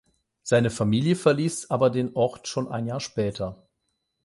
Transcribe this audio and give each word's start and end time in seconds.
Seine 0.41 0.71
Familie 0.71 1.15
verließ 1.15 1.69
aber 1.69 1.91
den 1.91 2.15
Ort 2.15 2.47
schon 2.47 2.67
ein 2.71 2.87
Jahr 2.87 2.99
später. 2.99 3.67